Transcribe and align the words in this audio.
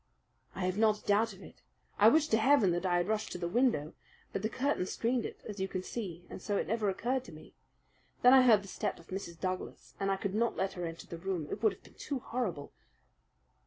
"I 0.55 0.61
have 0.65 0.79
not 0.79 1.01
a 1.01 1.05
doubt 1.05 1.31
of 1.31 1.43
it. 1.43 1.61
I 1.99 2.07
wish 2.09 2.25
to 2.29 2.37
heaven 2.39 2.71
that 2.71 2.87
I 2.87 2.97
had 2.97 3.07
rushed 3.07 3.31
to 3.33 3.37
the 3.37 3.47
window! 3.47 3.93
But 4.33 4.41
the 4.41 4.49
curtain 4.49 4.87
screened 4.87 5.25
it, 5.27 5.39
as 5.47 5.59
you 5.59 5.67
can 5.67 5.83
see, 5.83 6.25
and 6.27 6.41
so 6.41 6.57
it 6.57 6.65
never 6.65 6.89
occurred 6.89 7.23
to 7.25 7.31
me. 7.31 7.53
Then 8.23 8.33
I 8.33 8.41
heard 8.41 8.63
the 8.63 8.67
step 8.67 8.97
of 8.97 9.09
Mrs. 9.09 9.39
Douglas, 9.39 9.93
and 9.99 10.09
I 10.09 10.17
could 10.17 10.33
not 10.33 10.57
let 10.57 10.73
her 10.73 10.87
enter 10.87 11.05
the 11.05 11.19
room. 11.19 11.47
It 11.51 11.61
would 11.61 11.73
have 11.73 11.83
been 11.83 11.93
too 11.93 12.17
horrible." 12.17 12.73